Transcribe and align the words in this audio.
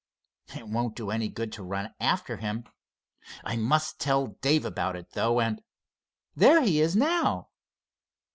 It 0.57 0.67
won't 0.67 0.95
do 0.95 1.11
any 1.11 1.29
good 1.29 1.51
to 1.51 1.63
run 1.63 1.93
after 1.99 2.37
him. 2.37 2.63
I 3.43 3.55
must 3.55 3.99
tell 3.99 4.35
Dave 4.41 4.65
about 4.65 4.95
it, 4.95 5.11
though, 5.11 5.39
and—there 5.39 6.61
he 6.63 6.81
is 6.81 6.95
now." 6.95 7.49